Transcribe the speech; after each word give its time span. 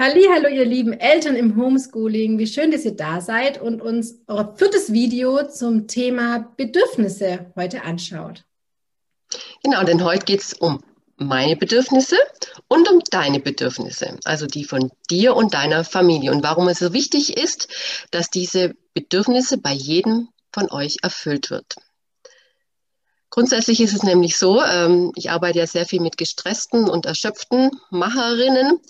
Hallo, 0.00 0.46
ihr 0.46 0.64
lieben 0.64 0.92
Eltern 0.92 1.34
im 1.34 1.56
Homeschooling. 1.56 2.38
Wie 2.38 2.46
schön, 2.46 2.70
dass 2.70 2.84
ihr 2.84 2.94
da 2.94 3.20
seid 3.20 3.60
und 3.60 3.82
uns 3.82 4.14
euer 4.28 4.54
viertes 4.56 4.92
Video 4.92 5.48
zum 5.48 5.88
Thema 5.88 6.52
Bedürfnisse 6.56 7.52
heute 7.56 7.82
anschaut. 7.82 8.44
Genau, 9.64 9.82
denn 9.82 10.04
heute 10.04 10.24
geht 10.24 10.40
es 10.40 10.52
um 10.52 10.80
meine 11.16 11.56
Bedürfnisse 11.56 12.14
und 12.68 12.88
um 12.88 13.00
deine 13.10 13.40
Bedürfnisse, 13.40 14.16
also 14.22 14.46
die 14.46 14.62
von 14.62 14.92
dir 15.10 15.34
und 15.34 15.52
deiner 15.52 15.82
Familie 15.82 16.30
und 16.30 16.44
warum 16.44 16.68
es 16.68 16.78
so 16.78 16.92
wichtig 16.92 17.36
ist, 17.36 17.66
dass 18.12 18.30
diese 18.30 18.76
Bedürfnisse 18.94 19.58
bei 19.58 19.72
jedem 19.72 20.28
von 20.52 20.70
euch 20.70 20.98
erfüllt 21.02 21.50
wird. 21.50 21.74
Grundsätzlich 23.30 23.80
ist 23.80 23.94
es 23.94 24.02
nämlich 24.04 24.36
so, 24.36 24.62
ähm, 24.62 25.12
ich 25.16 25.30
arbeite 25.30 25.58
ja 25.58 25.66
sehr 25.66 25.86
viel 25.86 26.00
mit 26.00 26.16
gestressten 26.16 26.88
und 26.88 27.04
erschöpften 27.04 27.70
Macherinnen, 27.90 28.80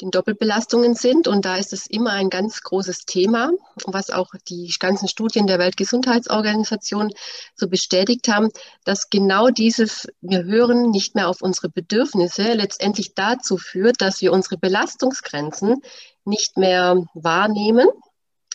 die 0.00 0.06
in 0.06 0.10
Doppelbelastungen 0.10 0.94
sind. 0.94 1.28
Und 1.28 1.44
da 1.44 1.56
ist 1.56 1.72
es 1.72 1.86
immer 1.86 2.12
ein 2.12 2.30
ganz 2.30 2.62
großes 2.62 3.04
Thema, 3.06 3.50
was 3.86 4.10
auch 4.10 4.30
die 4.48 4.72
ganzen 4.78 5.08
Studien 5.08 5.46
der 5.46 5.58
Weltgesundheitsorganisation 5.58 7.12
so 7.54 7.68
bestätigt 7.68 8.28
haben, 8.28 8.48
dass 8.84 9.10
genau 9.10 9.48
dieses, 9.48 10.08
wir 10.20 10.44
hören 10.44 10.90
nicht 10.90 11.14
mehr 11.14 11.28
auf 11.28 11.42
unsere 11.42 11.68
Bedürfnisse, 11.68 12.54
letztendlich 12.54 13.14
dazu 13.14 13.56
führt, 13.56 14.00
dass 14.00 14.20
wir 14.20 14.32
unsere 14.32 14.56
Belastungsgrenzen 14.58 15.82
nicht 16.24 16.56
mehr 16.56 17.04
wahrnehmen 17.14 17.88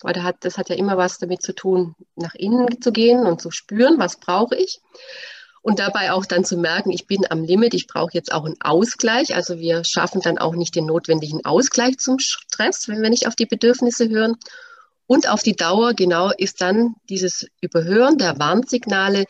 weil 0.01 0.13
das 0.39 0.57
hat 0.57 0.69
ja 0.69 0.75
immer 0.75 0.97
was 0.97 1.17
damit 1.17 1.41
zu 1.41 1.55
tun, 1.55 1.95
nach 2.15 2.35
innen 2.35 2.81
zu 2.81 2.91
gehen 2.91 3.25
und 3.25 3.41
zu 3.41 3.49
spüren, 3.49 3.97
was 3.97 4.17
brauche 4.19 4.55
ich. 4.55 4.81
Und 5.65 5.79
dabei 5.79 6.11
auch 6.11 6.27
dann 6.27 6.45
zu 6.45 6.57
merken, 6.57 6.91
ich 6.91 7.07
bin 7.07 7.25
am 7.27 7.43
Limit, 7.43 7.73
ich 7.73 7.87
brauche 7.87 8.13
jetzt 8.13 8.31
auch 8.31 8.45
einen 8.45 8.61
Ausgleich. 8.61 9.33
Also 9.33 9.57
wir 9.57 9.83
schaffen 9.83 10.21
dann 10.21 10.37
auch 10.37 10.53
nicht 10.53 10.75
den 10.75 10.85
notwendigen 10.85 11.43
Ausgleich 11.43 11.97
zum 11.97 12.19
Stress, 12.19 12.87
wenn 12.87 13.01
wir 13.01 13.09
nicht 13.09 13.25
auf 13.25 13.35
die 13.35 13.47
Bedürfnisse 13.47 14.07
hören. 14.07 14.35
Und 15.07 15.27
auf 15.27 15.41
die 15.41 15.55
Dauer 15.55 15.95
genau 15.95 16.29
ist 16.29 16.61
dann 16.61 16.93
dieses 17.09 17.47
Überhören 17.61 18.19
der 18.19 18.37
Warnsignale 18.37 19.25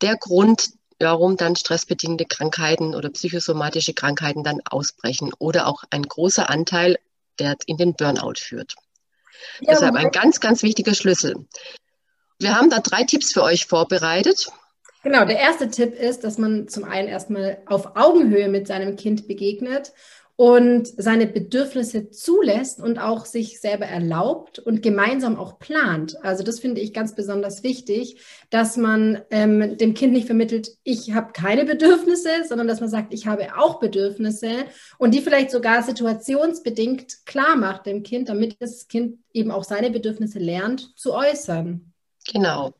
der 0.00 0.16
Grund, 0.16 0.74
warum 1.00 1.36
dann 1.36 1.56
stressbedingte 1.56 2.24
Krankheiten 2.24 2.94
oder 2.94 3.10
psychosomatische 3.10 3.94
Krankheiten 3.94 4.44
dann 4.44 4.60
ausbrechen 4.64 5.32
oder 5.40 5.66
auch 5.66 5.82
ein 5.90 6.04
großer 6.04 6.48
Anteil, 6.50 7.00
der 7.40 7.56
in 7.66 7.78
den 7.78 7.94
Burnout 7.94 8.38
führt. 8.38 8.76
Ja, 9.58 9.72
Deshalb 9.72 9.96
ein 9.96 10.12
ganz, 10.12 10.38
ganz 10.38 10.62
wichtiger 10.62 10.94
Schlüssel. 10.94 11.34
Wir 12.38 12.54
haben 12.54 12.70
da 12.70 12.78
drei 12.78 13.02
Tipps 13.02 13.32
für 13.32 13.42
euch 13.42 13.66
vorbereitet. 13.66 14.52
Genau, 15.02 15.24
der 15.24 15.38
erste 15.38 15.68
Tipp 15.68 15.94
ist, 15.94 16.22
dass 16.22 16.38
man 16.38 16.68
zum 16.68 16.84
einen 16.84 17.08
erstmal 17.08 17.58
auf 17.66 17.96
Augenhöhe 17.96 18.48
mit 18.48 18.68
seinem 18.68 18.94
Kind 18.96 19.26
begegnet 19.26 19.92
und 20.36 20.86
seine 20.86 21.26
Bedürfnisse 21.26 22.10
zulässt 22.10 22.80
und 22.80 22.98
auch 22.98 23.26
sich 23.26 23.60
selber 23.60 23.86
erlaubt 23.86 24.58
und 24.58 24.82
gemeinsam 24.82 25.36
auch 25.36 25.58
plant. 25.58 26.16
Also 26.24 26.42
das 26.42 26.58
finde 26.58 26.80
ich 26.80 26.94
ganz 26.94 27.14
besonders 27.14 27.62
wichtig, 27.62 28.20
dass 28.50 28.76
man 28.76 29.20
ähm, 29.30 29.76
dem 29.76 29.94
Kind 29.94 30.12
nicht 30.12 30.26
vermittelt, 30.26 30.70
ich 30.84 31.12
habe 31.12 31.32
keine 31.32 31.64
Bedürfnisse, 31.64 32.30
sondern 32.48 32.66
dass 32.66 32.80
man 32.80 32.88
sagt, 32.88 33.12
ich 33.12 33.26
habe 33.26 33.56
auch 33.56 33.78
Bedürfnisse 33.78 34.50
und 34.98 35.14
die 35.14 35.20
vielleicht 35.20 35.50
sogar 35.50 35.82
situationsbedingt 35.82 37.26
klar 37.26 37.56
macht 37.56 37.86
dem 37.86 38.02
Kind, 38.02 38.28
damit 38.28 38.56
das 38.60 38.88
Kind 38.88 39.18
eben 39.32 39.50
auch 39.50 39.64
seine 39.64 39.90
Bedürfnisse 39.90 40.38
lernt 40.38 40.98
zu 40.98 41.12
äußern. 41.12 41.92
Genau. 42.32 42.72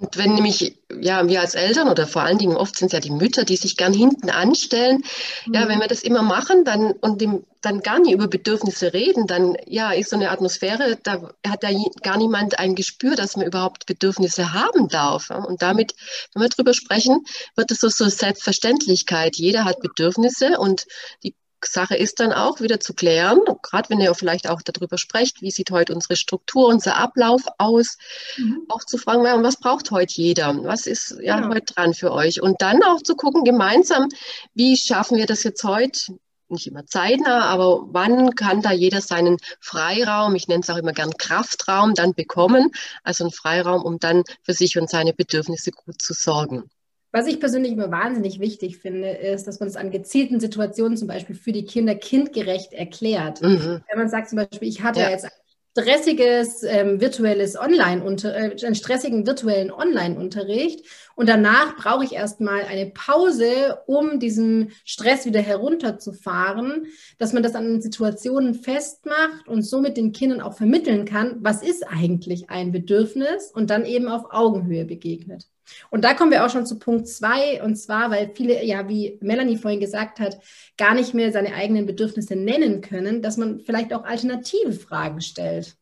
Und 0.00 0.16
wenn 0.16 0.34
nämlich, 0.34 0.78
ja, 0.98 1.28
wir 1.28 1.42
als 1.42 1.54
Eltern 1.54 1.88
oder 1.90 2.06
vor 2.06 2.22
allen 2.22 2.38
Dingen 2.38 2.56
oft 2.56 2.74
sind 2.74 2.86
es 2.86 2.92
ja 2.94 3.00
die 3.00 3.10
Mütter, 3.10 3.44
die 3.44 3.56
sich 3.56 3.76
gern 3.76 3.92
hinten 3.92 4.30
anstellen, 4.30 5.04
mhm. 5.44 5.54
ja, 5.54 5.68
wenn 5.68 5.78
wir 5.78 5.88
das 5.88 6.02
immer 6.02 6.22
machen 6.22 6.64
dann 6.64 6.92
und 6.92 7.20
dem, 7.20 7.44
dann 7.60 7.80
gar 7.80 7.98
nicht 7.98 8.12
über 8.12 8.26
Bedürfnisse 8.26 8.94
reden, 8.94 9.26
dann 9.26 9.58
ja, 9.66 9.92
ist 9.92 10.08
so 10.08 10.16
eine 10.16 10.30
Atmosphäre, 10.30 10.98
da 11.02 11.30
hat 11.46 11.62
ja 11.62 11.70
gar 12.02 12.16
niemand 12.16 12.58
ein 12.58 12.74
Gespür, 12.74 13.14
dass 13.14 13.36
man 13.36 13.44
überhaupt 13.44 13.84
Bedürfnisse 13.84 14.54
haben 14.54 14.88
darf. 14.88 15.28
Und 15.28 15.60
damit, 15.60 15.94
wenn 16.32 16.42
wir 16.42 16.48
drüber 16.48 16.72
sprechen, 16.72 17.26
wird 17.54 17.70
es 17.70 17.80
so, 17.80 17.88
so 17.90 18.08
Selbstverständlichkeit. 18.08 19.36
Jeder 19.36 19.66
hat 19.66 19.80
Bedürfnisse 19.80 20.58
und 20.58 20.86
die 21.22 21.34
Sache 21.66 21.96
ist 21.96 22.20
dann 22.20 22.32
auch 22.32 22.60
wieder 22.60 22.80
zu 22.80 22.94
klären, 22.94 23.40
gerade 23.62 23.90
wenn 23.90 24.00
ihr 24.00 24.14
vielleicht 24.14 24.48
auch 24.48 24.62
darüber 24.62 24.98
sprecht, 24.98 25.42
wie 25.42 25.50
sieht 25.50 25.70
heute 25.70 25.94
unsere 25.94 26.16
Struktur, 26.16 26.68
unser 26.68 26.96
Ablauf 26.96 27.42
aus, 27.58 27.98
mhm. 28.36 28.62
auch 28.68 28.84
zu 28.84 28.98
fragen, 28.98 29.22
was 29.42 29.58
braucht 29.58 29.90
heute 29.90 30.14
jeder? 30.14 30.64
Was 30.64 30.86
ist 30.86 31.16
ja, 31.20 31.40
ja 31.40 31.48
heute 31.48 31.74
dran 31.74 31.94
für 31.94 32.12
euch? 32.12 32.42
Und 32.42 32.60
dann 32.62 32.82
auch 32.82 33.02
zu 33.02 33.14
gucken, 33.14 33.44
gemeinsam, 33.44 34.08
wie 34.54 34.76
schaffen 34.76 35.18
wir 35.18 35.26
das 35.26 35.42
jetzt 35.42 35.64
heute? 35.64 36.18
Nicht 36.48 36.66
immer 36.66 36.84
zeitnah, 36.84 37.44
aber 37.44 37.86
wann 37.92 38.34
kann 38.34 38.60
da 38.60 38.72
jeder 38.72 39.00
seinen 39.00 39.36
Freiraum, 39.60 40.34
ich 40.34 40.48
nenne 40.48 40.62
es 40.62 40.70
auch 40.70 40.78
immer 40.78 40.92
gern 40.92 41.16
Kraftraum, 41.16 41.94
dann 41.94 42.14
bekommen? 42.14 42.72
Also 43.04 43.24
einen 43.24 43.32
Freiraum, 43.32 43.84
um 43.84 44.00
dann 44.00 44.24
für 44.42 44.52
sich 44.52 44.76
und 44.76 44.90
seine 44.90 45.12
Bedürfnisse 45.12 45.70
gut 45.70 46.02
zu 46.02 46.12
sorgen. 46.12 46.68
Was 47.12 47.26
ich 47.26 47.40
persönlich 47.40 47.72
immer 47.72 47.90
wahnsinnig 47.90 48.38
wichtig 48.38 48.78
finde, 48.78 49.10
ist, 49.10 49.46
dass 49.46 49.58
man 49.58 49.68
es 49.68 49.76
an 49.76 49.90
gezielten 49.90 50.38
Situationen 50.38 50.96
zum 50.96 51.08
Beispiel 51.08 51.34
für 51.34 51.52
die 51.52 51.64
Kinder 51.64 51.94
kindgerecht 51.94 52.72
erklärt. 52.72 53.42
Mhm. 53.42 53.82
Wenn 53.88 53.98
man 53.98 54.08
sagt 54.08 54.28
zum 54.28 54.36
Beispiel, 54.36 54.68
ich 54.68 54.82
hatte 54.82 55.00
ja. 55.00 55.10
jetzt 55.10 55.24
ein 55.24 55.30
stressiges 55.76 56.62
ähm, 56.62 57.00
virtuelles 57.00 57.58
Online 57.58 58.02
äh, 58.24 58.64
einen 58.64 58.74
stressigen 58.74 59.26
virtuellen 59.26 59.72
Online-Unterricht 59.72 60.86
und 61.20 61.28
danach 61.28 61.76
brauche 61.76 62.02
ich 62.02 62.14
erstmal 62.14 62.62
eine 62.62 62.86
Pause, 62.86 63.80
um 63.84 64.18
diesen 64.20 64.72
Stress 64.86 65.26
wieder 65.26 65.42
herunterzufahren, 65.42 66.86
dass 67.18 67.34
man 67.34 67.42
das 67.42 67.54
an 67.54 67.82
Situationen 67.82 68.54
festmacht 68.54 69.46
und 69.46 69.60
somit 69.60 69.98
den 69.98 70.12
Kindern 70.12 70.40
auch 70.40 70.54
vermitteln 70.54 71.04
kann, 71.04 71.36
was 71.40 71.62
ist 71.62 71.86
eigentlich 71.86 72.48
ein 72.48 72.72
Bedürfnis 72.72 73.52
und 73.52 73.68
dann 73.68 73.84
eben 73.84 74.08
auf 74.08 74.32
Augenhöhe 74.32 74.86
begegnet. 74.86 75.46
Und 75.90 76.06
da 76.06 76.14
kommen 76.14 76.30
wir 76.30 76.42
auch 76.42 76.48
schon 76.48 76.64
zu 76.64 76.78
Punkt 76.78 77.06
zwei, 77.06 77.62
und 77.62 77.76
zwar, 77.76 78.10
weil 78.10 78.30
viele, 78.34 78.64
ja, 78.64 78.88
wie 78.88 79.18
Melanie 79.20 79.58
vorhin 79.58 79.78
gesagt 79.78 80.20
hat, 80.20 80.38
gar 80.78 80.94
nicht 80.94 81.12
mehr 81.12 81.32
seine 81.32 81.52
eigenen 81.52 81.84
Bedürfnisse 81.84 82.34
nennen 82.34 82.80
können, 82.80 83.20
dass 83.20 83.36
man 83.36 83.60
vielleicht 83.60 83.92
auch 83.92 84.04
alternative 84.04 84.72
Fragen 84.72 85.20
stellt. 85.20 85.76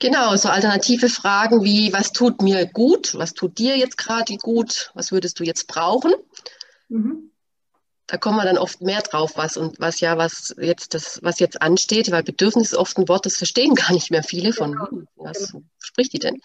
Genau, 0.00 0.36
so 0.36 0.48
alternative 0.48 1.08
Fragen 1.08 1.64
wie, 1.64 1.92
was 1.92 2.12
tut 2.12 2.40
mir 2.40 2.66
gut, 2.66 3.14
was 3.14 3.34
tut 3.34 3.58
dir 3.58 3.76
jetzt 3.76 3.98
gerade 3.98 4.36
gut, 4.36 4.92
was 4.94 5.10
würdest 5.10 5.40
du 5.40 5.44
jetzt 5.44 5.66
brauchen? 5.66 6.12
Mhm. 6.88 7.32
Da 8.06 8.16
kommen 8.16 8.36
wir 8.36 8.44
dann 8.44 8.58
oft 8.58 8.80
mehr 8.80 9.02
drauf, 9.02 9.32
was 9.34 9.56
und 9.56 9.80
was 9.80 10.00
ja, 10.00 10.16
was 10.16 10.54
jetzt 10.58 10.94
das, 10.94 11.18
was 11.22 11.40
jetzt 11.40 11.60
ansteht, 11.60 12.10
weil 12.10 12.22
Bedürfnis 12.22 12.72
ist 12.72 12.78
oft 12.78 12.96
ein 12.96 13.08
Wort, 13.08 13.26
das 13.26 13.36
verstehen 13.36 13.74
gar 13.74 13.92
nicht 13.92 14.10
mehr 14.10 14.22
viele 14.22 14.52
von, 14.52 14.72
genau. 14.72 15.02
was 15.16 15.52
genau. 15.52 15.64
spricht 15.78 16.12
die 16.12 16.18
denn? 16.18 16.40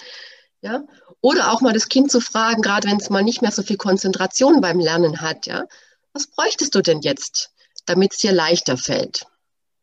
Ja? 0.62 0.84
Oder 1.22 1.52
auch 1.52 1.62
mal 1.62 1.74
das 1.74 1.90
Kind 1.90 2.12
zu 2.12 2.22
fragen, 2.22 2.62
gerade 2.62 2.90
wenn 2.90 2.98
es 2.98 3.10
mal 3.10 3.24
nicht 3.24 3.42
mehr 3.42 3.52
so 3.52 3.62
viel 3.64 3.78
Konzentration 3.78 4.62
beim 4.62 4.80
Lernen 4.80 5.22
hat, 5.22 5.46
ja, 5.46 5.66
was 6.12 6.28
bräuchtest 6.28 6.74
du 6.76 6.82
denn 6.82 7.02
jetzt, 7.02 7.52
damit 7.86 8.14
es 8.14 8.20
dir 8.20 8.32
leichter 8.32 8.78
fällt? 8.78 9.26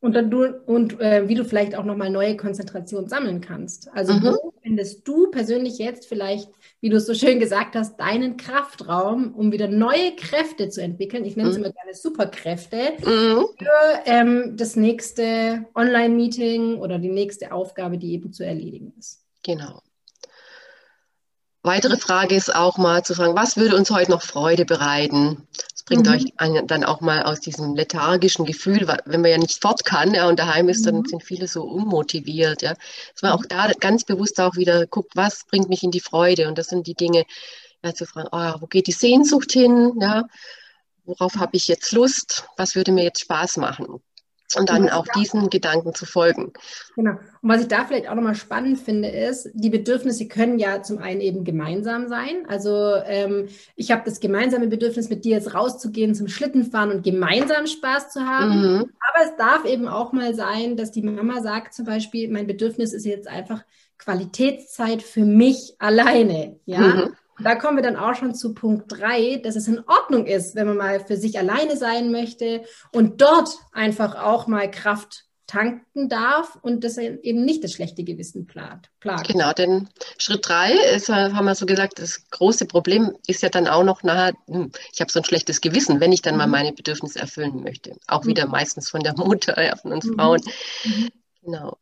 Und, 0.01 0.15
dann 0.15 0.31
du, 0.31 0.47
und 0.65 0.99
äh, 0.99 1.29
wie 1.29 1.35
du 1.35 1.45
vielleicht 1.45 1.75
auch 1.75 1.85
nochmal 1.85 2.09
neue 2.09 2.35
Konzentration 2.35 3.07
sammeln 3.07 3.43
kannst. 3.43 3.91
Also 3.93 4.15
mhm. 4.15 4.23
wo 4.23 4.55
findest 4.63 5.07
du 5.07 5.31
persönlich 5.31 5.77
jetzt 5.77 6.07
vielleicht, 6.07 6.49
wie 6.81 6.89
du 6.89 6.97
es 6.97 7.07
so 7.07 7.13
schön 7.13 7.39
gesagt 7.39 7.77
hast, 7.77 8.01
deinen 8.01 8.39
Kraftraum, 8.39 9.35
um 9.35 9.53
wieder 9.53 9.69
neue 9.69 10.17
Kräfte 10.17 10.71
zu 10.71 10.81
entwickeln. 10.83 11.27
Ich 11.27 11.37
nenne 11.37 11.51
es 11.51 11.59
mhm. 11.59 11.65
immer 11.65 11.73
gerne 11.75 11.95
Superkräfte 11.95 12.95
mhm. 13.05 13.47
für 13.59 14.03
ähm, 14.07 14.57
das 14.57 14.75
nächste 14.75 15.67
Online-Meeting 15.75 16.79
oder 16.79 16.99
die 16.99 17.11
nächste 17.11 17.53
Aufgabe, 17.53 17.99
die 17.99 18.13
eben 18.13 18.33
zu 18.33 18.43
erledigen 18.43 18.95
ist. 18.99 19.23
Genau. 19.43 19.83
Weitere 21.63 21.99
Frage 21.99 22.35
ist 22.35 22.55
auch 22.55 22.79
mal 22.79 23.03
zu 23.05 23.15
fragen, 23.15 23.37
was 23.37 23.59
würde 23.59 23.77
uns 23.77 23.91
heute 23.91 24.11
noch 24.11 24.23
Freude 24.23 24.65
bereiten? 24.65 25.47
Bringt 25.91 26.07
mhm. 26.07 26.13
euch 26.13 26.67
dann 26.69 26.85
auch 26.85 27.01
mal 27.01 27.25
aus 27.25 27.41
diesem 27.41 27.75
lethargischen 27.75 28.45
Gefühl, 28.45 28.87
wenn 29.07 29.23
man 29.23 29.31
ja 29.33 29.39
nicht 29.39 29.61
fort 29.61 29.85
kann 29.85 30.15
ja, 30.15 30.29
und 30.29 30.39
daheim 30.39 30.69
ist, 30.69 30.87
dann 30.87 30.99
mhm. 30.99 31.07
sind 31.07 31.25
viele 31.25 31.49
so 31.49 31.65
unmotiviert. 31.65 32.63
Ja. 32.63 32.75
Dass 33.13 33.23
man 33.23 33.33
auch 33.33 33.45
da 33.45 33.73
ganz 33.73 34.05
bewusst 34.05 34.41
auch 34.41 34.55
wieder 34.55 34.87
guckt, 34.87 35.17
was 35.17 35.47
bringt 35.47 35.69
mich 35.69 35.83
in 35.83 35.91
die 35.91 35.99
Freude? 35.99 36.47
Und 36.47 36.59
das 36.59 36.69
sind 36.69 36.87
die 36.87 36.95
Dinge, 36.95 37.25
ja, 37.83 37.93
zu 37.93 38.07
fragen, 38.07 38.29
oh, 38.31 38.61
wo 38.61 38.69
geht 38.69 38.87
die 38.87 38.93
Sehnsucht 38.93 39.51
hin? 39.51 39.99
Ja? 40.01 40.29
Worauf 41.07 41.35
habe 41.39 41.57
ich 41.57 41.67
jetzt 41.67 41.91
Lust? 41.91 42.45
Was 42.57 42.77
würde 42.77 42.93
mir 42.93 43.03
jetzt 43.03 43.23
Spaß 43.23 43.57
machen? 43.57 44.01
Und 44.57 44.71
dann 44.71 44.89
auch 44.89 45.07
diesen 45.17 45.51
Gedanken 45.51 45.95
zu 45.95 46.07
folgen. 46.07 46.53
Genau. 46.97 47.13
Und 47.13 47.49
was 47.49 47.63
ich 47.63 47.69
da 47.69 47.85
vielleicht 47.85 48.09
auch 48.09 48.15
nochmal 48.15 48.35
spannend 48.35 48.79
finde, 48.79 49.09
ist, 49.09 49.51
die 49.55 49.71
Bedürfnisse 49.71 50.29
können 50.29 50.59
ja 50.59 50.83
zum 50.83 50.99
einen 50.99 51.21
eben 51.21 51.45
gemeinsam 51.45 52.09
sein. 52.09 52.45
Also 52.49 52.95
ähm, 53.05 53.49
ich 53.77 53.91
habe 53.91 54.03
das 54.05 54.21
gemeinsame 54.21 54.67
Bedürfnis, 54.67 55.09
mit 55.09 55.25
dir 55.25 55.37
jetzt 55.37 55.55
rauszugehen 55.55 56.15
zum 56.15 56.29
Schlittenfahren 56.29 56.91
und 56.91 57.03
gemeinsam 57.03 57.67
Spaß 57.67 58.11
zu 58.11 58.21
haben. 58.27 58.61
Mhm. 58.61 58.79
Aber 58.81 59.25
es 59.25 59.37
darf 59.37 59.65
eben 59.65 59.89
auch 59.89 60.13
mal 60.13 60.35
sein, 60.35 60.77
dass 60.77 60.91
die 60.91 61.03
Mama 61.03 61.41
sagt 61.43 61.75
zum 61.75 61.87
Beispiel, 61.87 62.31
mein 62.31 62.47
Bedürfnis 62.47 62.93
ist 62.93 63.07
jetzt 63.07 63.29
einfach 63.29 63.63
Qualitätszeit 63.99 65.03
für 65.03 65.25
mich 65.25 65.75
alleine. 65.79 66.59
Ja. 66.65 66.81
Mhm. 66.81 67.17
Da 67.43 67.55
kommen 67.55 67.77
wir 67.77 67.83
dann 67.83 67.97
auch 67.97 68.15
schon 68.15 68.35
zu 68.35 68.55
Punkt 68.55 68.87
3, 68.89 69.41
dass 69.43 69.57
es 69.57 69.69
in 69.69 69.83
Ordnung 69.87 70.27
ist, 70.27 70.55
wenn 70.55 70.67
man 70.67 70.77
mal 70.77 71.01
für 71.01 71.17
sich 71.17 71.39
alleine 71.39 71.77
sein 71.77 72.11
möchte 72.11 72.63
und 72.93 73.21
dort 73.21 73.51
einfach 73.73 74.15
auch 74.17 74.47
mal 74.47 74.71
Kraft 74.71 75.27
tanken 75.51 76.09
darf 76.09 76.57
und 76.63 76.85
das 76.85 76.97
eben 76.97 77.45
nicht 77.45 77.65
das 77.65 77.73
schlechte 77.73 78.05
Gewissen 78.05 78.47
plagt. 78.47 78.89
Genau, 79.27 79.53
denn 79.53 79.89
Schritt 80.17 80.49
drei 80.49 80.75
ist, 80.95 81.09
haben 81.09 81.45
wir 81.45 81.57
so 81.57 81.67
gesagt, 81.67 81.99
das 81.99 82.31
große 82.31 82.67
Problem 82.67 83.17
ist 83.27 83.43
ja 83.43 83.49
dann 83.49 83.67
auch 83.67 83.83
noch 83.83 84.05
nachher, 84.05 84.33
hm, 84.47 84.71
ich 84.93 85.01
habe 85.01 85.11
so 85.11 85.19
ein 85.19 85.25
schlechtes 85.25 85.61
Gewissen, 85.61 85.99
wenn 85.99 86.13
ich 86.13 86.23
dann 86.23 86.37
mal 86.37 86.47
mhm. 86.47 86.53
meine 86.53 86.73
Bedürfnisse 86.73 87.19
erfüllen 87.19 87.65
möchte. 87.65 87.97
Auch 88.07 88.27
wieder 88.27 88.47
mhm. 88.47 88.53
meistens 88.53 88.89
von 88.89 89.01
der 89.01 89.15
Mutter, 89.17 89.61
ja, 89.61 89.75
von 89.75 89.93
uns 89.93 90.05
mhm. 90.05 90.15
Frauen. 90.15 90.41
Genau. 91.43 91.77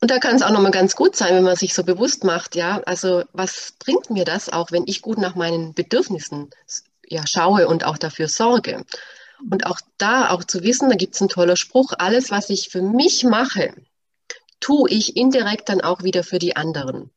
Und 0.00 0.10
da 0.10 0.18
kann 0.18 0.36
es 0.36 0.42
auch 0.42 0.50
nochmal 0.50 0.72
ganz 0.72 0.94
gut 0.94 1.16
sein, 1.16 1.34
wenn 1.34 1.44
man 1.44 1.56
sich 1.56 1.72
so 1.72 1.82
bewusst 1.82 2.22
macht, 2.22 2.54
ja, 2.54 2.82
also 2.84 3.24
was 3.32 3.72
bringt 3.78 4.10
mir 4.10 4.24
das 4.24 4.48
auch, 4.50 4.70
wenn 4.70 4.84
ich 4.86 5.00
gut 5.00 5.18
nach 5.18 5.34
meinen 5.34 5.72
Bedürfnissen 5.72 6.50
ja, 7.08 7.26
schaue 7.26 7.66
und 7.66 7.84
auch 7.84 7.96
dafür 7.96 8.28
sorge. 8.28 8.84
Und 9.50 9.66
auch 9.66 9.80
da 9.98 10.30
auch 10.30 10.44
zu 10.44 10.62
wissen, 10.62 10.88
da 10.90 10.96
gibt 10.96 11.14
es 11.14 11.20
einen 11.20 11.28
toller 11.28 11.56
Spruch, 11.56 11.92
alles, 11.98 12.30
was 12.30 12.50
ich 12.50 12.68
für 12.68 12.82
mich 12.82 13.24
mache, 13.24 13.74
tue 14.60 14.90
ich 14.90 15.16
indirekt 15.16 15.68
dann 15.68 15.80
auch 15.80 16.02
wieder 16.02 16.24
für 16.24 16.38
die 16.38 16.56
anderen. 16.56 17.10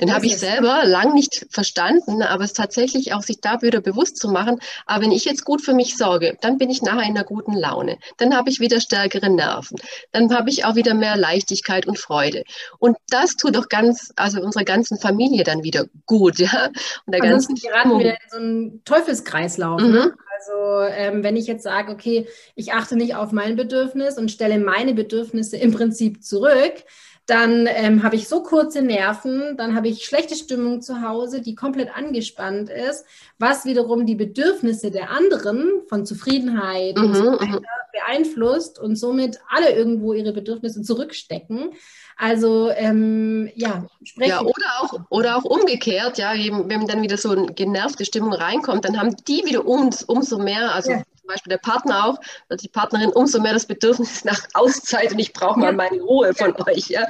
Den 0.00 0.14
habe 0.14 0.24
ich 0.24 0.38
selber 0.38 0.84
lang 0.84 1.12
nicht 1.12 1.46
verstanden, 1.50 2.22
aber 2.22 2.44
es 2.44 2.54
tatsächlich 2.54 3.12
auch 3.12 3.22
sich 3.22 3.40
da 3.40 3.60
wieder 3.60 3.80
bewusst 3.80 4.16
zu 4.16 4.28
machen, 4.28 4.58
aber 4.86 5.04
wenn 5.04 5.12
ich 5.12 5.24
jetzt 5.24 5.44
gut 5.44 5.60
für 5.60 5.74
mich 5.74 5.96
sorge, 5.96 6.38
dann 6.40 6.56
bin 6.56 6.70
ich 6.70 6.80
nachher 6.80 7.02
in 7.02 7.16
einer 7.16 7.24
guten 7.24 7.52
Laune, 7.52 7.98
dann 8.16 8.34
habe 8.34 8.48
ich 8.48 8.58
wieder 8.58 8.80
stärkere 8.80 9.28
Nerven, 9.28 9.76
dann 10.12 10.34
habe 10.34 10.48
ich 10.48 10.64
auch 10.64 10.76
wieder 10.76 10.94
mehr 10.94 11.16
Leichtigkeit 11.16 11.86
und 11.86 11.98
Freude. 11.98 12.44
Und 12.78 12.96
das 13.10 13.36
tut 13.36 13.54
doch 13.54 13.68
ganz, 13.68 14.12
also 14.16 14.40
unserer 14.40 14.64
ganzen 14.64 14.98
Familie 14.98 15.44
dann 15.44 15.62
wieder 15.62 15.84
gut, 16.06 16.38
ja. 16.38 16.70
Und 17.06 17.14
der 17.14 17.22
Ansonsten 17.22 17.54
geraten 17.56 17.98
wieder 17.98 18.12
in 18.12 18.30
so 18.30 18.36
einen 18.36 18.84
Teufelskreislauf. 18.84 19.80
Ne? 19.80 19.86
Mhm. 19.88 19.92
Ne? 19.92 20.14
Also 20.38 20.94
ähm, 20.94 21.22
wenn 21.22 21.36
ich 21.36 21.46
jetzt 21.46 21.62
sage, 21.62 21.92
okay, 21.92 22.26
ich 22.54 22.72
achte 22.72 22.96
nicht 22.96 23.14
auf 23.14 23.32
mein 23.32 23.56
Bedürfnis 23.56 24.18
und 24.18 24.30
stelle 24.30 24.58
meine 24.58 24.94
Bedürfnisse 24.94 25.56
im 25.56 25.72
Prinzip 25.72 26.24
zurück, 26.24 26.84
dann 27.26 27.68
ähm, 27.68 28.02
habe 28.02 28.16
ich 28.16 28.28
so 28.28 28.42
kurze 28.42 28.82
Nerven, 28.82 29.56
dann 29.56 29.76
habe 29.76 29.88
ich 29.88 30.04
schlechte 30.04 30.34
Stimmung 30.34 30.82
zu 30.82 31.02
Hause, 31.02 31.40
die 31.40 31.54
komplett 31.54 31.96
angespannt 31.96 32.68
ist, 32.68 33.04
was 33.38 33.64
wiederum 33.64 34.06
die 34.06 34.16
Bedürfnisse 34.16 34.90
der 34.90 35.10
anderen 35.10 35.82
von 35.88 36.04
Zufriedenheit 36.04 36.96
mhm, 36.96 37.04
und 37.04 37.14
so 37.14 37.24
weiter 37.32 37.60
mhm. 37.60 37.66
Beeinflusst 38.04 38.78
und 38.78 38.96
somit 38.96 39.38
alle 39.48 39.72
irgendwo 39.72 40.12
ihre 40.12 40.32
Bedürfnisse 40.32 40.82
zurückstecken. 40.82 41.72
Also 42.16 42.70
ähm, 42.70 43.50
ja, 43.54 43.86
sprechen. 44.02 44.30
Ja, 44.30 44.40
oder 44.42 44.66
auch, 44.80 45.00
oder 45.08 45.36
auch 45.36 45.44
umgekehrt, 45.44 46.18
ja, 46.18 46.32
wenn 46.34 46.86
dann 46.86 47.02
wieder 47.02 47.16
so 47.16 47.30
eine 47.30 47.46
genervte 47.46 48.04
Stimmung 48.04 48.32
reinkommt, 48.32 48.84
dann 48.84 48.98
haben 48.98 49.16
die 49.26 49.44
wieder 49.44 49.66
um, 49.66 49.90
umso 50.06 50.38
mehr, 50.38 50.74
also 50.74 50.92
ja. 50.92 50.98
zum 50.98 51.26
Beispiel 51.26 51.50
der 51.50 51.58
Partner 51.58 52.06
auch, 52.06 52.20
die 52.60 52.68
Partnerin 52.68 53.10
umso 53.10 53.40
mehr 53.40 53.54
das 53.54 53.66
Bedürfnis 53.66 54.24
nach 54.24 54.42
Auszeit 54.54 55.12
und 55.12 55.18
ich 55.18 55.32
brauche 55.32 55.58
mal 55.58 55.66
ja. 55.66 55.72
meine 55.72 56.00
Ruhe 56.02 56.34
von 56.34 56.54
ja. 56.56 56.66
euch. 56.66 56.88
Ja. 56.88 57.06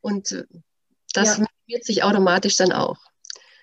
Und 0.00 0.32
äh, 0.32 0.44
das 1.12 1.38
ja. 1.38 1.78
sich 1.82 2.04
automatisch 2.04 2.56
dann 2.56 2.72
auch. 2.72 2.98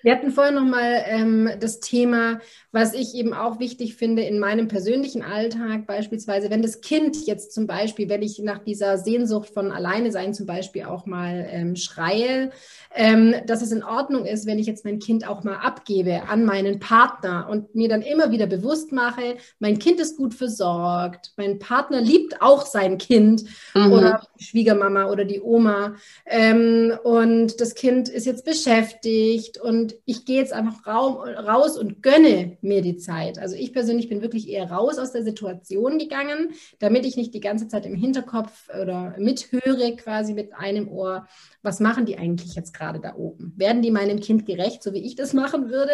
Wir 0.04 0.12
hatten 0.12 0.32
vorher 0.32 0.52
nochmal 0.52 1.04
ähm, 1.08 1.50
das 1.62 1.80
Thema, 1.80 2.40
was 2.74 2.94
ich 2.94 3.16
eben 3.16 3.34
auch 3.34 3.60
wichtig 3.60 3.96
finde 3.96 4.24
in 4.24 4.38
meinem 4.38 4.68
persönlichen 4.68 5.24
Alltag, 5.24 5.88
beispielsweise, 5.88 6.50
wenn 6.50 6.62
das 6.62 6.82
Kind 6.82 7.26
jetzt 7.26 7.54
zum 7.54 7.68
Beispiel, 7.68 8.10
wenn 8.10 8.22
ich 8.22 8.40
nach 8.40 8.60
dieser 8.60 8.98
Sehnsucht 8.98 9.50
von 9.50 9.72
Alleine 9.72 10.12
sein 10.12 10.34
zum 10.34 10.46
Beispiel 10.46 10.84
auch 10.84 11.06
mal 11.06 11.48
ähm, 11.50 11.78
schreie, 11.78 12.52
ähm, 12.94 13.34
dass 13.48 13.62
es 13.62 13.72
in 13.72 13.84
Ordnung 13.84 14.26
ist, 14.26 14.46
wenn 14.46 14.60
ich 14.60 14.68
jetzt 14.68 14.84
mein 14.84 15.00
Kind 15.00 15.28
auch 15.28 15.46
mal 15.46 15.56
abgebe 15.56 16.24
an 16.28 16.44
meinen 16.44 16.80
Partner 16.80 17.48
und 17.50 17.74
mir 17.74 17.88
dann 17.88 18.02
immer 18.02 18.32
wieder 18.32 18.46
bewusst 18.46 18.92
mache, 18.92 19.38
mein 19.60 19.80
Kind 19.80 20.02
ist 20.02 20.18
gut 20.18 20.34
versorgt, 20.34 21.32
mein 21.38 21.60
Partner 21.60 22.02
liebt 22.02 22.42
auch 22.42 22.66
sein 22.66 22.98
Kind 22.98 23.46
mhm. 23.74 23.94
oder 23.94 24.28
die 24.38 24.44
Schwiegermama 24.44 25.10
oder 25.10 25.24
die 25.24 25.40
Oma 25.40 25.96
ähm, 26.26 26.94
und 27.04 27.62
das 27.62 27.76
Kind 27.76 28.10
ist 28.10 28.26
jetzt 28.26 28.44
beschäftigt 28.44 29.60
und 29.60 29.93
ich 30.06 30.26
gehe 30.26 30.40
jetzt 30.40 30.54
einfach 30.54 30.86
raus 30.86 31.78
und 31.78 32.02
gönne 32.02 32.58
mir 32.62 32.82
die 32.82 32.98
Zeit. 32.98 33.40
Also 33.40 33.56
ich 33.56 33.74
persönlich 33.74 34.10
bin 34.10 34.22
wirklich 34.22 34.50
eher 34.50 34.72
raus 34.72 34.98
aus 34.98 35.12
der 35.12 35.24
Situation 35.24 35.98
gegangen, 35.98 36.54
damit 36.80 37.06
ich 37.06 37.16
nicht 37.16 37.34
die 37.34 37.40
ganze 37.40 37.68
Zeit 37.68 37.86
im 37.86 37.96
Hinterkopf 37.96 38.70
oder 38.70 39.16
mithöre 39.18 39.96
quasi 39.96 40.34
mit 40.34 40.54
einem 40.54 40.88
Ohr, 40.90 41.28
was 41.62 41.80
machen 41.80 42.06
die 42.06 42.18
eigentlich 42.18 42.56
jetzt 42.56 42.74
gerade 42.74 43.00
da 43.00 43.16
oben? 43.16 43.54
Werden 43.56 43.82
die 43.82 43.92
meinem 43.92 44.20
Kind 44.20 44.46
gerecht, 44.46 44.84
so 44.84 44.94
wie 44.94 45.06
ich 45.06 45.16
das 45.16 45.34
machen 45.34 45.70
würde? 45.70 45.94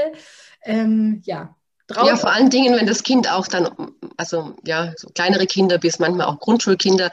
Ähm, 0.63 1.21
ja, 1.25 1.55
ja, 1.95 2.15
vor 2.17 2.31
allen 2.31 2.51
Dingen, 2.51 2.75
wenn 2.75 2.85
das 2.85 3.01
Kind 3.01 3.31
auch 3.31 3.47
dann, 3.47 3.67
also 4.15 4.55
ja, 4.63 4.93
so 4.95 5.09
kleinere 5.09 5.47
Kinder 5.47 5.79
bis 5.79 5.97
manchmal 5.97 6.27
auch 6.27 6.39
Grundschulkinder, 6.39 7.09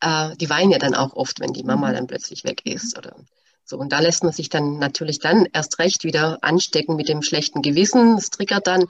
äh, 0.00 0.36
die 0.36 0.50
weinen 0.50 0.72
ja 0.72 0.78
dann 0.78 0.94
auch 0.94 1.14
oft, 1.14 1.40
wenn 1.40 1.52
die 1.52 1.62
Mama 1.62 1.90
mhm. 1.90 1.94
dann 1.94 2.06
plötzlich 2.08 2.44
weg 2.44 2.66
ist. 2.66 2.98
Oder 2.98 3.14
so, 3.64 3.78
und 3.78 3.92
da 3.92 4.00
lässt 4.00 4.24
man 4.24 4.32
sich 4.32 4.48
dann 4.48 4.78
natürlich 4.78 5.18
dann 5.18 5.46
erst 5.52 5.78
recht 5.78 6.04
wieder 6.04 6.38
anstecken 6.42 6.96
mit 6.96 7.08
dem 7.08 7.22
schlechten 7.22 7.62
Gewissen. 7.62 8.16
Das 8.16 8.30
triggert 8.30 8.66
dann 8.66 8.86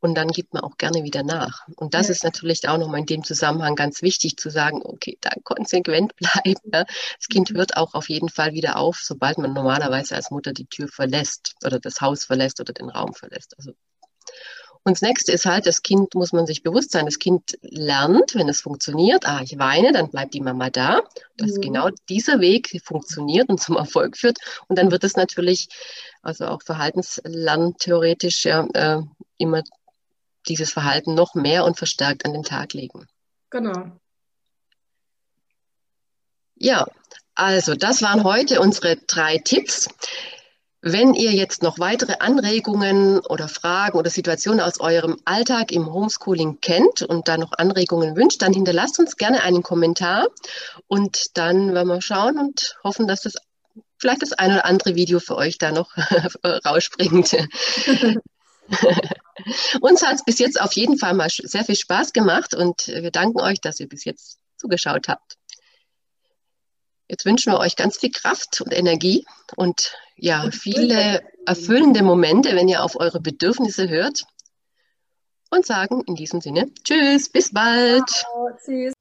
und 0.00 0.14
dann 0.14 0.28
gibt 0.28 0.52
man 0.52 0.62
auch 0.62 0.76
gerne 0.76 1.04
wieder 1.04 1.22
nach. 1.22 1.66
Und 1.76 1.94
das 1.94 2.08
ja. 2.08 2.12
ist 2.12 2.24
natürlich 2.24 2.68
auch 2.68 2.78
nochmal 2.78 3.00
in 3.00 3.06
dem 3.06 3.24
Zusammenhang 3.24 3.76
ganz 3.76 4.02
wichtig 4.02 4.36
zu 4.36 4.50
sagen, 4.50 4.80
okay, 4.82 5.16
da 5.20 5.30
konsequent 5.44 6.16
bleiben. 6.16 6.60
Ja. 6.72 6.84
Das 6.84 7.28
Kind 7.30 7.50
mhm. 7.50 7.56
hört 7.56 7.76
auch 7.76 7.94
auf 7.94 8.08
jeden 8.08 8.28
Fall 8.28 8.52
wieder 8.52 8.76
auf, 8.76 8.98
sobald 9.00 9.38
man 9.38 9.52
normalerweise 9.52 10.16
als 10.16 10.30
Mutter 10.30 10.52
die 10.52 10.66
Tür 10.66 10.88
verlässt 10.88 11.54
oder 11.64 11.78
das 11.78 12.00
Haus 12.00 12.24
verlässt 12.24 12.60
oder 12.60 12.72
den 12.72 12.90
Raum 12.90 13.14
verlässt. 13.14 13.54
Also 13.58 13.72
und 14.86 14.92
das 14.92 15.02
nächste 15.02 15.32
ist 15.32 15.46
halt, 15.46 15.66
das 15.66 15.82
Kind 15.82 16.14
muss 16.14 16.32
man 16.32 16.46
sich 16.46 16.62
bewusst 16.62 16.92
sein, 16.92 17.06
das 17.06 17.18
Kind 17.18 17.58
lernt, 17.60 18.36
wenn 18.36 18.48
es 18.48 18.60
funktioniert, 18.60 19.26
ah, 19.26 19.40
ich 19.42 19.58
weine, 19.58 19.90
dann 19.90 20.10
bleibt 20.10 20.32
die 20.32 20.40
Mama 20.40 20.70
da. 20.70 21.02
Dass 21.36 21.56
mhm. 21.56 21.60
genau 21.60 21.88
dieser 22.08 22.38
Weg 22.38 22.80
funktioniert 22.84 23.48
und 23.48 23.60
zum 23.60 23.76
Erfolg 23.76 24.16
führt. 24.16 24.38
Und 24.68 24.78
dann 24.78 24.92
wird 24.92 25.02
es 25.02 25.16
natürlich, 25.16 25.66
also 26.22 26.46
auch 26.46 26.62
verhaltenslerntheoretisch, 26.62 28.44
ja, 28.44 28.64
äh, 28.74 29.02
immer 29.38 29.64
dieses 30.46 30.70
Verhalten 30.70 31.14
noch 31.14 31.34
mehr 31.34 31.64
und 31.64 31.76
verstärkt 31.76 32.24
an 32.24 32.32
den 32.32 32.44
Tag 32.44 32.72
legen. 32.72 33.08
Genau. 33.50 33.90
Ja, 36.54 36.86
also 37.34 37.74
das 37.74 38.02
waren 38.02 38.22
heute 38.22 38.60
unsere 38.60 38.98
drei 38.98 39.38
Tipps. 39.38 39.88
Wenn 40.88 41.14
ihr 41.14 41.32
jetzt 41.32 41.64
noch 41.64 41.80
weitere 41.80 42.18
Anregungen 42.20 43.18
oder 43.18 43.48
Fragen 43.48 43.98
oder 43.98 44.08
Situationen 44.08 44.60
aus 44.60 44.78
eurem 44.78 45.16
Alltag 45.24 45.72
im 45.72 45.92
Homeschooling 45.92 46.60
kennt 46.60 47.02
und 47.02 47.26
da 47.26 47.36
noch 47.36 47.50
Anregungen 47.58 48.14
wünscht, 48.14 48.40
dann 48.40 48.52
hinterlasst 48.52 49.00
uns 49.00 49.16
gerne 49.16 49.42
einen 49.42 49.64
Kommentar 49.64 50.28
und 50.86 51.36
dann 51.36 51.74
werden 51.74 51.88
wir 51.88 52.00
schauen 52.00 52.38
und 52.38 52.78
hoffen, 52.84 53.08
dass 53.08 53.22
das 53.22 53.34
vielleicht 53.98 54.22
das 54.22 54.32
ein 54.32 54.52
oder 54.52 54.64
andere 54.64 54.94
Video 54.94 55.18
für 55.18 55.34
euch 55.34 55.58
da 55.58 55.72
noch 55.72 55.90
rausspringt. 56.64 57.32
uns 59.80 60.06
hat 60.06 60.14
es 60.14 60.24
bis 60.24 60.38
jetzt 60.38 60.60
auf 60.60 60.74
jeden 60.74 60.98
Fall 60.98 61.14
mal 61.14 61.30
sehr 61.30 61.64
viel 61.64 61.74
Spaß 61.74 62.12
gemacht 62.12 62.54
und 62.54 62.86
wir 62.86 63.10
danken 63.10 63.40
euch, 63.40 63.60
dass 63.60 63.80
ihr 63.80 63.88
bis 63.88 64.04
jetzt 64.04 64.38
zugeschaut 64.56 65.08
habt. 65.08 65.34
Jetzt 67.08 67.24
wünschen 67.24 67.52
wir 67.52 67.60
euch 67.60 67.76
ganz 67.76 67.98
viel 67.98 68.10
Kraft 68.10 68.60
und 68.60 68.72
Energie 68.72 69.24
und 69.56 69.94
ja, 70.16 70.50
viele 70.50 71.22
erfüllende 71.46 72.02
Momente, 72.02 72.56
wenn 72.56 72.68
ihr 72.68 72.82
auf 72.82 72.96
eure 72.96 73.20
Bedürfnisse 73.20 73.88
hört. 73.88 74.24
Und 75.48 75.64
sagen 75.64 76.02
in 76.06 76.16
diesem 76.16 76.40
Sinne 76.40 76.68
Tschüss, 76.82 77.28
bis 77.28 77.52
bald. 77.52 78.08
Ciao, 78.08 78.50
tschüss. 78.64 78.95